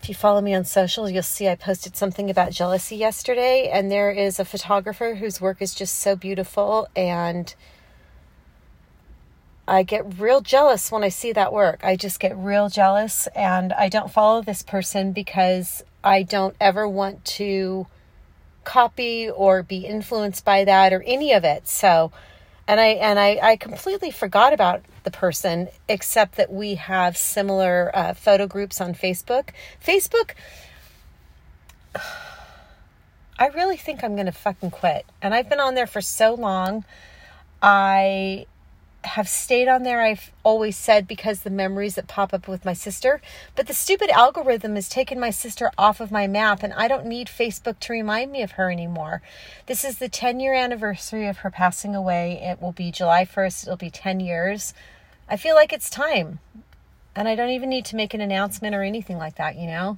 if 0.02 0.08
you 0.08 0.16
follow 0.16 0.40
me 0.40 0.54
on 0.54 0.64
social, 0.64 1.10
you'll 1.10 1.24
see 1.24 1.50
I 1.50 1.56
posted 1.56 1.98
something 1.98 2.30
about 2.30 2.52
jealousy 2.52 2.96
yesterday, 2.96 3.70
and 3.72 3.92
there 3.92 4.12
is 4.12 4.40
a 4.40 4.46
photographer 4.46 5.16
whose 5.16 5.42
work 5.42 5.62
is 5.62 5.76
just 5.76 5.96
so 5.96 6.16
beautiful, 6.16 6.88
and 6.96 7.54
I 9.68 9.84
get 9.84 10.20
real 10.20 10.40
jealous 10.40 10.90
when 10.90 11.04
I 11.04 11.10
see 11.10 11.34
that 11.34 11.52
work. 11.52 11.82
I 11.84 11.98
just 11.98 12.20
get 12.20 12.36
real 12.38 12.70
jealous, 12.70 13.28
and 13.36 13.74
I 13.74 13.90
don't 13.90 14.12
follow 14.12 14.42
this 14.42 14.64
person 14.64 15.12
because 15.12 15.84
I 16.02 16.24
don't 16.24 16.56
ever 16.62 16.88
want 16.88 17.26
to 17.26 17.88
copy 18.64 19.30
or 19.30 19.64
be 19.64 19.86
influenced 19.86 20.46
by 20.46 20.64
that 20.64 20.94
or 20.94 21.04
any 21.04 21.34
of 21.34 21.44
it. 21.44 21.68
So, 21.68 22.14
and 22.70 22.80
I 22.80 22.88
and 22.90 23.18
I, 23.18 23.40
I 23.42 23.56
completely 23.56 24.12
forgot 24.12 24.54
about 24.54 24.84
the 25.04 25.10
person, 25.10 25.70
except 25.88 26.36
that 26.36 26.54
we 26.54 26.76
have 26.76 27.18
similar 27.18 27.90
uh, 27.96 28.14
photo 28.14 28.46
groups 28.46 28.80
on 28.80 28.94
Facebook. 28.94 29.50
Facebook. 29.84 30.34
I 33.40 33.48
really 33.48 33.78
think 33.78 34.04
I'm 34.04 34.14
going 34.14 34.28
to 34.28 34.32
fucking 34.32 34.70
quit. 34.70 35.06
And 35.22 35.34
I've 35.34 35.50
been 35.50 35.60
on 35.60 35.74
there 35.74 35.88
for 35.88 36.02
so 36.02 36.36
long. 36.36 36.86
I 37.60 38.46
have 39.04 39.30
stayed 39.30 39.68
on 39.68 39.84
there, 39.84 40.02
I've 40.02 40.32
always 40.44 40.76
said, 40.76 41.08
because 41.08 41.42
the 41.42 41.50
memories 41.50 41.96
that 41.96 42.08
pop 42.08 42.34
up 42.34 42.48
with 42.48 42.66
my 42.66 42.74
sister. 42.74 43.22
But 43.56 43.68
the 43.68 43.74
stupid 43.74 44.10
algorithm 44.10 44.76
has 44.76 44.90
taken 44.90 45.20
my 45.20 45.30
sister 45.30 45.72
off 45.78 46.02
of 46.02 46.12
my 46.12 46.28
map, 46.28 46.64
and 46.64 46.74
I 46.74 46.88
don't 46.88 47.06
need 47.06 47.28
Facebook 47.28 47.80
to 47.80 47.94
remind 47.94 48.32
me 48.32 48.42
of 48.42 48.52
her 48.52 48.70
anymore. 48.70 49.22
This 49.68 49.86
is 49.86 50.00
the 50.00 50.10
10 50.10 50.40
year 50.40 50.54
anniversary 50.54 51.28
of 51.28 51.40
her 51.40 51.50
passing 51.50 51.96
away. 51.96 52.40
It 52.42 52.62
will 52.62 52.74
be 52.74 52.92
July 52.92 53.26
1st, 53.26 53.64
it'll 53.64 53.78
be 53.78 53.90
10 53.90 54.20
years. 54.20 54.74
I 55.30 55.38
feel 55.38 55.56
like 55.56 55.72
it's 55.72 55.90
time. 55.90 56.40
And 57.16 57.28
I 57.28 57.36
don't 57.36 57.50
even 57.50 57.70
need 57.70 57.86
to 57.86 57.96
make 57.96 58.14
an 58.14 58.22
announcement 58.22 58.76
or 58.76 58.84
anything 58.84 59.18
like 59.18 59.36
that, 59.36 59.58
you 59.58 59.68
know? 59.68 59.98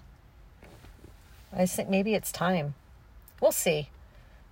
I 1.55 1.65
think 1.65 1.89
maybe 1.89 2.13
it's 2.13 2.31
time. 2.31 2.75
We'll 3.41 3.51
see. 3.51 3.89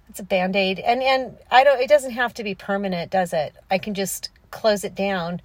It's 0.09 0.19
a 0.19 0.23
band-aid. 0.23 0.79
And 0.79 1.03
and 1.03 1.37
I 1.51 1.63
don't 1.63 1.79
it 1.79 1.87
doesn't 1.87 2.11
have 2.11 2.33
to 2.33 2.43
be 2.43 2.55
permanent, 2.55 3.11
does 3.11 3.31
it? 3.31 3.53
I 3.69 3.77
can 3.77 3.93
just 3.93 4.29
close 4.51 4.83
it 4.83 4.95
down 4.95 5.41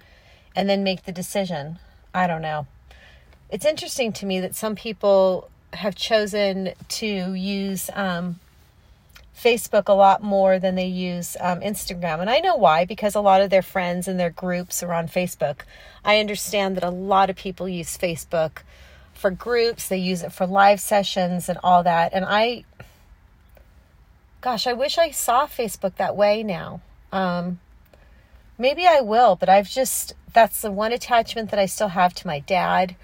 and 0.55 0.69
then 0.69 0.83
make 0.83 1.03
the 1.03 1.11
decision. 1.11 1.79
I 2.13 2.27
don't 2.27 2.41
know. 2.41 2.67
It's 3.49 3.65
interesting 3.65 4.13
to 4.13 4.25
me 4.25 4.39
that 4.39 4.55
some 4.55 4.75
people 4.75 5.49
have 5.73 5.95
chosen 5.95 6.73
to 6.87 7.33
use 7.33 7.89
um, 7.93 8.39
Facebook 9.37 9.87
a 9.87 9.93
lot 9.93 10.23
more 10.23 10.59
than 10.59 10.75
they 10.75 10.87
use 10.87 11.35
um, 11.39 11.59
Instagram. 11.59 12.21
And 12.21 12.29
I 12.29 12.39
know 12.39 12.55
why, 12.55 12.85
because 12.85 13.15
a 13.15 13.21
lot 13.21 13.41
of 13.41 13.49
their 13.49 13.61
friends 13.61 14.07
and 14.07 14.19
their 14.19 14.29
groups 14.29 14.81
are 14.81 14.93
on 14.93 15.07
Facebook. 15.07 15.61
I 16.03 16.19
understand 16.19 16.77
that 16.77 16.83
a 16.83 16.89
lot 16.89 17.29
of 17.29 17.35
people 17.35 17.67
use 17.67 17.97
Facebook 17.97 18.59
for 19.13 19.31
groups, 19.31 19.87
they 19.87 19.97
use 19.97 20.23
it 20.23 20.31
for 20.31 20.45
live 20.45 20.79
sessions 20.79 21.47
and 21.47 21.57
all 21.63 21.83
that. 21.83 22.13
And 22.13 22.25
I, 22.25 22.65
gosh, 24.41 24.67
I 24.67 24.73
wish 24.73 24.97
I 24.97 25.11
saw 25.11 25.47
Facebook 25.47 25.95
that 25.95 26.15
way 26.15 26.43
now. 26.43 26.81
Um, 27.11 27.59
maybe 28.57 28.87
I 28.87 29.01
will, 29.01 29.35
but 29.35 29.49
I've 29.49 29.69
just, 29.69 30.13
that's 30.33 30.61
the 30.61 30.71
one 30.71 30.91
attachment 30.91 31.51
that 31.51 31.59
I 31.59 31.65
still 31.65 31.89
have 31.89 32.13
to 32.15 32.27
my 32.27 32.39
dad. 32.39 32.95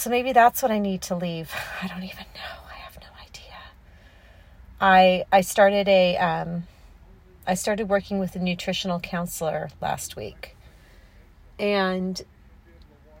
So 0.00 0.08
maybe 0.08 0.32
that's 0.32 0.62
what 0.62 0.70
I 0.70 0.78
need 0.78 1.02
to 1.02 1.14
leave. 1.14 1.52
I 1.82 1.86
don't 1.86 2.02
even 2.02 2.24
know. 2.34 2.64
I 2.70 2.78
have 2.78 2.96
no 2.96 3.08
idea. 3.20 3.58
I 4.80 5.24
I 5.30 5.42
started 5.42 5.88
a 5.88 6.16
um, 6.16 6.64
I 7.46 7.52
started 7.52 7.90
working 7.90 8.18
with 8.18 8.34
a 8.34 8.38
nutritional 8.38 8.98
counselor 9.00 9.68
last 9.80 10.16
week, 10.16 10.56
and 11.58 12.22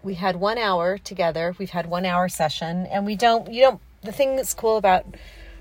we 0.02 0.14
had 0.14 0.36
one 0.36 0.56
hour 0.56 0.96
together. 0.96 1.54
We've 1.58 1.68
had 1.68 1.84
one 1.84 2.06
hour 2.06 2.30
session, 2.30 2.86
and 2.86 3.04
we 3.04 3.14
don't. 3.14 3.52
You 3.52 3.62
don't. 3.62 3.80
The 4.00 4.12
thing 4.12 4.36
that's 4.36 4.54
cool 4.54 4.78
about 4.78 5.04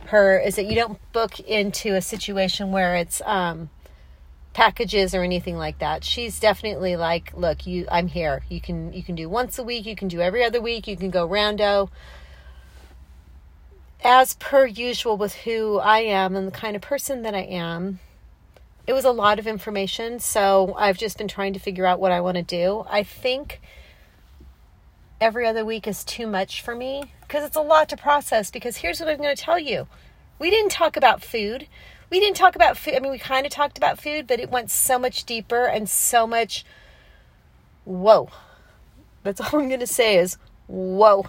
her 0.05 0.39
is 0.39 0.55
that 0.55 0.67
you 0.67 0.75
don't 0.75 0.99
book 1.11 1.39
into 1.41 1.95
a 1.95 2.01
situation 2.01 2.71
where 2.71 2.95
it's 2.95 3.21
um, 3.25 3.69
packages 4.59 5.15
or 5.15 5.23
anything 5.23 5.55
like 5.55 5.79
that. 5.79 6.03
She's 6.03 6.37
definitely 6.37 6.97
like, 6.97 7.31
look, 7.33 7.65
you 7.65 7.87
I'm 7.89 8.07
here. 8.07 8.43
You 8.49 8.59
can 8.59 8.91
you 8.91 9.01
can 9.01 9.15
do 9.15 9.29
once 9.29 9.57
a 9.57 9.63
week, 9.63 9.85
you 9.85 9.95
can 9.95 10.09
do 10.09 10.19
every 10.19 10.43
other 10.43 10.59
week, 10.59 10.85
you 10.85 10.97
can 10.97 11.09
go 11.09 11.25
roundo. 11.25 11.89
As 14.03 14.33
per 14.33 14.65
usual 14.65 15.15
with 15.15 15.33
who 15.33 15.79
I 15.79 15.99
am 15.99 16.35
and 16.35 16.45
the 16.45 16.51
kind 16.51 16.75
of 16.75 16.81
person 16.81 17.21
that 17.21 17.33
I 17.33 17.43
am, 17.43 17.99
it 18.85 18.91
was 18.91 19.05
a 19.05 19.11
lot 19.11 19.39
of 19.39 19.47
information, 19.47 20.19
so 20.19 20.73
I've 20.77 20.97
just 20.97 21.17
been 21.17 21.29
trying 21.29 21.53
to 21.53 21.59
figure 21.59 21.85
out 21.85 22.01
what 22.01 22.11
I 22.11 22.19
want 22.19 22.35
to 22.35 22.43
do. 22.43 22.85
I 22.89 23.03
think 23.03 23.61
every 25.21 25.47
other 25.47 25.63
week 25.63 25.87
is 25.87 26.03
too 26.03 26.27
much 26.27 26.61
for 26.61 26.75
me 26.75 27.13
because 27.21 27.45
it's 27.45 27.55
a 27.55 27.61
lot 27.61 27.87
to 27.89 27.95
process 27.97 28.51
because 28.51 28.75
here's 28.77 28.99
what 28.99 29.07
I'm 29.07 29.19
going 29.19 29.33
to 29.33 29.41
tell 29.41 29.59
you. 29.59 29.87
We 30.37 30.49
didn't 30.49 30.71
talk 30.71 30.97
about 30.97 31.23
food 31.23 31.67
we 32.09 32.19
didn't 32.19 32.37
talk 32.37 32.55
about 32.55 32.77
food. 32.77 32.95
I 32.95 32.99
mean, 32.99 33.11
we 33.11 33.19
kind 33.19 33.45
of 33.45 33.51
talked 33.51 33.77
about 33.77 33.99
food, 33.99 34.27
but 34.27 34.39
it 34.39 34.49
went 34.49 34.71
so 34.71 34.97
much 34.97 35.25
deeper 35.25 35.65
and 35.65 35.89
so 35.89 36.25
much. 36.25 36.65
Whoa. 37.85 38.29
That's 39.23 39.39
all 39.53 39.59
I'm 39.59 39.67
going 39.67 39.79
to 39.79 39.87
say 39.87 40.17
is 40.17 40.37
whoa. 40.67 41.27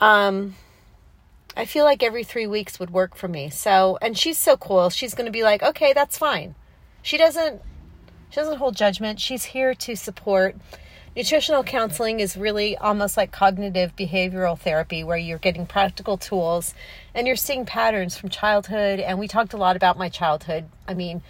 Um, 0.00 0.56
I 1.56 1.64
feel 1.64 1.84
like 1.84 2.02
every 2.02 2.24
three 2.24 2.46
weeks 2.46 2.78
would 2.78 2.90
work 2.90 3.14
for 3.14 3.28
me. 3.28 3.50
So, 3.50 3.98
and 4.00 4.16
she's 4.16 4.38
so 4.38 4.56
cool. 4.56 4.90
She's 4.90 5.14
going 5.14 5.26
to 5.26 5.32
be 5.32 5.42
like, 5.42 5.62
okay, 5.62 5.92
that's 5.92 6.16
fine. 6.16 6.54
She 7.02 7.16
doesn't, 7.16 7.62
she 8.30 8.36
doesn't 8.36 8.58
hold 8.58 8.76
judgment. 8.76 9.20
She's 9.20 9.44
here 9.44 9.74
to 9.74 9.96
support 9.96 10.56
Nutritional 11.16 11.64
counseling 11.64 12.20
is 12.20 12.36
really 12.36 12.76
almost 12.76 13.16
like 13.16 13.32
cognitive 13.32 13.96
behavioral 13.96 14.56
therapy, 14.56 15.02
where 15.02 15.16
you're 15.16 15.38
getting 15.38 15.66
practical 15.66 16.16
tools 16.16 16.72
and 17.14 17.26
you're 17.26 17.34
seeing 17.34 17.66
patterns 17.66 18.16
from 18.16 18.28
childhood. 18.28 19.00
And 19.00 19.18
we 19.18 19.26
talked 19.26 19.52
a 19.52 19.56
lot 19.56 19.74
about 19.74 19.98
my 19.98 20.08
childhood. 20.08 20.66
I 20.86 20.94
mean, 20.94 21.22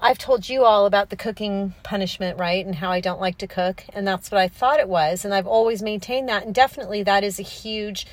I've 0.00 0.16
told 0.16 0.48
you 0.48 0.64
all 0.64 0.86
about 0.86 1.10
the 1.10 1.16
cooking 1.16 1.74
punishment, 1.82 2.38
right? 2.38 2.64
And 2.64 2.74
how 2.74 2.90
I 2.90 3.00
don't 3.00 3.20
like 3.20 3.36
to 3.38 3.46
cook. 3.46 3.84
And 3.92 4.08
that's 4.08 4.30
what 4.30 4.40
I 4.40 4.48
thought 4.48 4.80
it 4.80 4.88
was. 4.88 5.26
And 5.26 5.34
I've 5.34 5.46
always 5.46 5.82
maintained 5.82 6.30
that. 6.30 6.46
And 6.46 6.54
definitely 6.54 7.02
that 7.02 7.22
is 7.22 7.38
a 7.38 7.42
huge, 7.42 8.06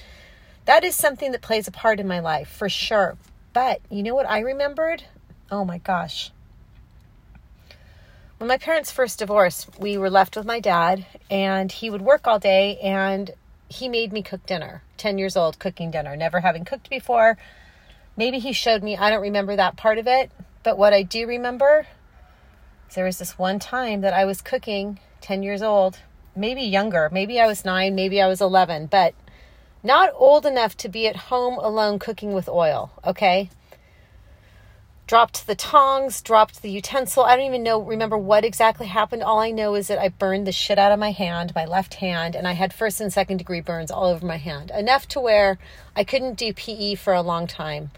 that 0.65 0.83
is 0.83 0.95
something 0.95 1.31
that 1.31 1.41
plays 1.41 1.67
a 1.69 1.71
part 1.71 2.01
in 2.01 2.07
my 2.07 2.19
life 2.19 2.49
for 2.49 2.67
sure. 2.67 3.17
But 3.53 3.79
you 3.89 4.03
know 4.03 4.15
what 4.15 4.29
I 4.29 4.39
remembered? 4.39 5.05
Oh 5.49 5.63
my 5.63 5.77
gosh. 5.77 6.31
When 8.39 8.47
my 8.47 8.57
parents 8.57 8.89
first 8.89 9.19
divorced, 9.19 9.77
we 9.79 9.97
were 9.97 10.09
left 10.09 10.37
with 10.37 10.45
my 10.45 10.61
dad, 10.61 11.05
and 11.29 11.69
he 11.69 11.89
would 11.89 12.01
work 12.01 12.25
all 12.25 12.39
day, 12.39 12.77
and 12.77 13.31
he 13.67 13.89
made 13.89 14.13
me 14.13 14.23
cook 14.23 14.45
dinner. 14.45 14.81
10 14.95 15.17
years 15.17 15.35
old, 15.35 15.59
cooking 15.59 15.91
dinner, 15.91 16.15
never 16.15 16.39
having 16.39 16.63
cooked 16.63 16.89
before. 16.89 17.37
Maybe 18.15 18.39
he 18.39 18.53
showed 18.53 18.81
me, 18.81 18.95
I 18.95 19.09
don't 19.09 19.21
remember 19.21 19.57
that 19.57 19.75
part 19.75 19.97
of 19.97 20.07
it, 20.07 20.31
but 20.63 20.77
what 20.77 20.93
I 20.93 21.03
do 21.03 21.27
remember 21.27 21.85
is 22.87 22.95
there 22.95 23.03
was 23.03 23.19
this 23.19 23.37
one 23.37 23.59
time 23.59 23.99
that 24.01 24.13
I 24.13 24.23
was 24.23 24.41
cooking, 24.41 25.01
10 25.19 25.43
years 25.43 25.61
old, 25.61 25.99
maybe 26.33 26.61
younger, 26.61 27.09
maybe 27.11 27.41
I 27.41 27.45
was 27.45 27.65
nine, 27.65 27.93
maybe 27.93 28.21
I 28.21 28.27
was 28.27 28.39
11, 28.39 28.85
but 28.85 29.15
not 29.83 30.13
old 30.15 30.45
enough 30.45 30.77
to 30.77 30.87
be 30.87 31.07
at 31.07 31.27
home 31.27 31.55
alone 31.55 31.99
cooking 31.99 32.31
with 32.31 32.47
oil, 32.47 32.93
okay? 33.05 33.49
Dropped 35.09 35.47
the 35.47 35.55
tongs, 35.55 36.21
dropped 36.21 36.61
the 36.61 36.69
utensil. 36.69 37.23
I 37.23 37.35
don't 37.35 37.47
even 37.47 37.63
know, 37.63 37.81
remember 37.81 38.15
what 38.15 38.45
exactly 38.45 38.85
happened. 38.85 39.23
All 39.23 39.39
I 39.39 39.49
know 39.49 39.73
is 39.73 39.87
that 39.87 39.97
I 39.97 40.09
burned 40.09 40.45
the 40.45 40.51
shit 40.51 40.77
out 40.77 40.91
of 40.91 40.99
my 40.99 41.09
hand, 41.09 41.51
my 41.55 41.65
left 41.65 41.95
hand, 41.95 42.35
and 42.35 42.47
I 42.47 42.51
had 42.51 42.71
first 42.71 43.01
and 43.01 43.11
second 43.11 43.37
degree 43.37 43.59
burns 43.59 43.89
all 43.89 44.05
over 44.05 44.23
my 44.23 44.37
hand. 44.37 44.69
Enough 44.69 45.07
to 45.07 45.19
where 45.19 45.57
I 45.95 46.03
couldn't 46.03 46.37
do 46.37 46.53
PE 46.53 46.93
for 46.93 47.15
a 47.15 47.23
long 47.23 47.47
time. 47.47 47.89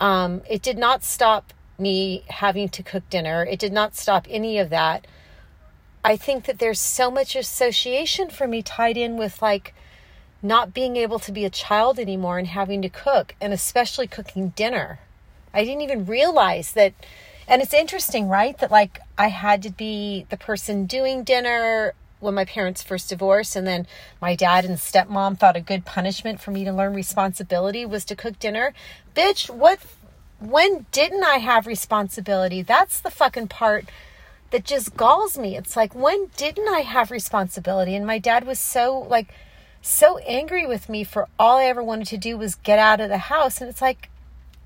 Um, 0.00 0.42
it 0.50 0.60
did 0.60 0.76
not 0.76 1.02
stop 1.02 1.54
me 1.78 2.24
having 2.28 2.68
to 2.68 2.82
cook 2.82 3.08
dinner, 3.08 3.46
it 3.46 3.58
did 3.58 3.72
not 3.72 3.96
stop 3.96 4.26
any 4.28 4.58
of 4.58 4.68
that. 4.68 5.06
I 6.04 6.18
think 6.18 6.44
that 6.44 6.58
there's 6.58 6.78
so 6.78 7.10
much 7.10 7.36
association 7.36 8.28
for 8.28 8.46
me 8.46 8.60
tied 8.60 8.98
in 8.98 9.16
with 9.16 9.40
like 9.40 9.74
not 10.42 10.74
being 10.74 10.96
able 10.96 11.20
to 11.20 11.32
be 11.32 11.46
a 11.46 11.50
child 11.50 11.98
anymore 11.98 12.38
and 12.38 12.48
having 12.48 12.82
to 12.82 12.90
cook, 12.90 13.34
and 13.40 13.54
especially 13.54 14.06
cooking 14.06 14.50
dinner 14.50 15.00
I 15.52 15.64
didn't 15.64 15.82
even 15.82 16.06
realize 16.06 16.72
that. 16.72 16.94
And 17.46 17.62
it's 17.62 17.74
interesting, 17.74 18.28
right? 18.28 18.56
That 18.58 18.70
like 18.70 19.00
I 19.16 19.28
had 19.28 19.62
to 19.62 19.70
be 19.70 20.26
the 20.28 20.36
person 20.36 20.86
doing 20.86 21.24
dinner 21.24 21.94
when 22.20 22.34
my 22.34 22.44
parents 22.44 22.82
first 22.82 23.08
divorced 23.08 23.56
and 23.56 23.66
then 23.66 23.86
my 24.20 24.34
dad 24.34 24.64
and 24.64 24.76
stepmom 24.76 25.38
thought 25.38 25.56
a 25.56 25.60
good 25.60 25.84
punishment 25.84 26.40
for 26.40 26.50
me 26.50 26.64
to 26.64 26.72
learn 26.72 26.92
responsibility 26.94 27.86
was 27.86 28.04
to 28.04 28.16
cook 28.16 28.38
dinner. 28.38 28.74
Bitch, 29.14 29.48
what 29.48 29.78
when 30.40 30.86
didn't 30.92 31.24
I 31.24 31.38
have 31.38 31.66
responsibility? 31.66 32.62
That's 32.62 33.00
the 33.00 33.10
fucking 33.10 33.48
part 33.48 33.86
that 34.50 34.64
just 34.64 34.96
galls 34.96 35.36
me. 35.36 35.56
It's 35.56 35.76
like 35.76 35.94
when 35.94 36.30
didn't 36.36 36.68
I 36.68 36.80
have 36.80 37.10
responsibility? 37.10 37.94
And 37.94 38.06
my 38.06 38.18
dad 38.18 38.46
was 38.46 38.58
so 38.58 39.06
like 39.08 39.28
so 39.80 40.18
angry 40.18 40.66
with 40.66 40.88
me 40.88 41.04
for 41.04 41.28
all 41.38 41.58
I 41.58 41.64
ever 41.64 41.82
wanted 41.82 42.08
to 42.08 42.18
do 42.18 42.36
was 42.36 42.56
get 42.56 42.78
out 42.78 43.00
of 43.00 43.08
the 43.08 43.18
house 43.18 43.60
and 43.60 43.70
it's 43.70 43.82
like 43.82 44.10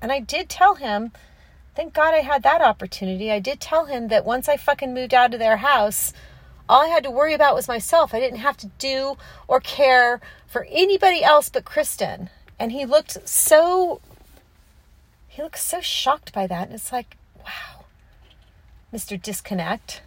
and 0.03 0.11
I 0.11 0.19
did 0.19 0.49
tell 0.49 0.75
him, 0.75 1.13
thank 1.75 1.93
God 1.93 2.13
I 2.13 2.19
had 2.19 2.43
that 2.43 2.61
opportunity. 2.61 3.31
I 3.31 3.39
did 3.39 3.61
tell 3.61 3.85
him 3.85 4.09
that 4.09 4.25
once 4.25 4.49
I 4.49 4.57
fucking 4.57 4.93
moved 4.93 5.13
out 5.13 5.33
of 5.33 5.39
their 5.39 5.57
house, 5.57 6.11
all 6.67 6.81
I 6.83 6.87
had 6.87 7.03
to 7.03 7.09
worry 7.09 7.33
about 7.33 7.55
was 7.55 7.69
myself. 7.69 8.13
I 8.13 8.19
didn't 8.19 8.39
have 8.39 8.57
to 8.57 8.67
do 8.77 9.15
or 9.47 9.61
care 9.61 10.19
for 10.45 10.67
anybody 10.69 11.23
else 11.23 11.47
but 11.47 11.63
Kristen. 11.63 12.29
And 12.59 12.73
he 12.73 12.85
looked 12.85 13.27
so 13.27 14.01
he 15.29 15.41
looked 15.41 15.59
so 15.59 15.79
shocked 15.79 16.33
by 16.33 16.47
that. 16.47 16.67
And 16.67 16.75
it's 16.75 16.91
like, 16.91 17.15
wow, 17.37 17.85
Mr. 18.93 19.19
Disconnect. 19.19 20.01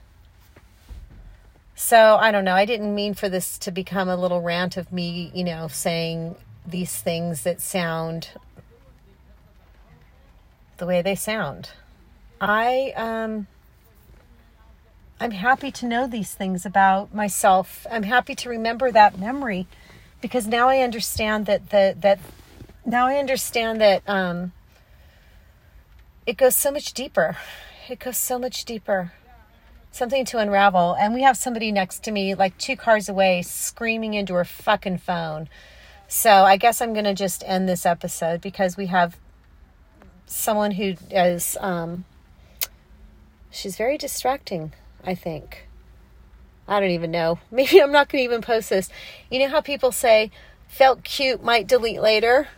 So 1.74 2.16
I 2.16 2.30
don't 2.30 2.44
know. 2.44 2.54
I 2.54 2.66
didn't 2.66 2.94
mean 2.94 3.14
for 3.14 3.30
this 3.30 3.58
to 3.60 3.70
become 3.70 4.10
a 4.10 4.16
little 4.16 4.42
rant 4.42 4.76
of 4.76 4.92
me, 4.92 5.30
you 5.34 5.42
know, 5.42 5.68
saying 5.68 6.36
these 6.66 7.00
things 7.00 7.44
that 7.44 7.62
sound 7.62 8.28
the 10.78 10.86
way 10.86 11.02
they 11.02 11.14
sound. 11.14 11.70
I 12.40 12.92
um 12.96 13.46
I'm 15.18 15.30
happy 15.30 15.70
to 15.72 15.86
know 15.86 16.06
these 16.06 16.34
things 16.34 16.66
about 16.66 17.14
myself. 17.14 17.86
I'm 17.90 18.02
happy 18.02 18.34
to 18.34 18.50
remember 18.50 18.92
that 18.92 19.18
memory 19.18 19.66
because 20.20 20.46
now 20.46 20.68
I 20.68 20.80
understand 20.80 21.46
that 21.46 21.70
the 21.70 21.96
that 22.00 22.20
now 22.84 23.06
I 23.06 23.16
understand 23.16 23.80
that 23.80 24.02
um, 24.06 24.52
it 26.26 26.36
goes 26.36 26.54
so 26.54 26.70
much 26.70 26.92
deeper. 26.92 27.36
It 27.88 27.98
goes 27.98 28.16
so 28.16 28.38
much 28.38 28.64
deeper. 28.64 29.12
Something 29.90 30.24
to 30.26 30.38
unravel. 30.38 30.94
And 30.98 31.14
we 31.14 31.22
have 31.22 31.36
somebody 31.36 31.72
next 31.72 32.04
to 32.04 32.12
me, 32.12 32.34
like 32.34 32.56
two 32.58 32.76
cars 32.76 33.08
away, 33.08 33.42
screaming 33.42 34.14
into 34.14 34.34
her 34.34 34.44
fucking 34.44 34.98
phone. 34.98 35.48
So 36.06 36.30
I 36.30 36.56
guess 36.56 36.80
I'm 36.80 36.92
going 36.92 37.04
to 37.06 37.14
just 37.14 37.42
end 37.46 37.68
this 37.68 37.84
episode 37.84 38.40
because 38.40 38.76
we 38.76 38.86
have 38.86 39.16
someone 40.26 40.72
who 40.72 40.94
is, 41.10 41.56
um, 41.60 42.04
she's 43.50 43.76
very 43.76 43.96
distracting, 43.96 44.72
I 45.04 45.14
think. 45.14 45.68
I 46.68 46.80
don't 46.80 46.90
even 46.90 47.10
know. 47.10 47.38
Maybe 47.50 47.80
I'm 47.80 47.92
not 47.92 48.08
going 48.08 48.20
to 48.22 48.24
even 48.24 48.42
post 48.42 48.70
this. 48.70 48.90
You 49.30 49.38
know 49.40 49.48
how 49.48 49.60
people 49.60 49.92
say, 49.92 50.30
felt 50.68 51.04
cute, 51.04 51.42
might 51.42 51.66
delete 51.66 52.00
later? 52.00 52.48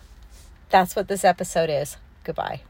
That's 0.71 0.97
what 0.97 1.09
this 1.09 1.25
episode 1.25 1.71
is. 1.71 1.97
Goodbye. 2.25 2.63